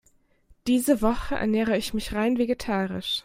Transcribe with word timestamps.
Diese 0.65 1.03
Woche 1.03 1.35
ernähre 1.35 1.77
ich 1.77 1.93
mich 1.93 2.11
rein 2.13 2.39
vegetarisch. 2.39 3.19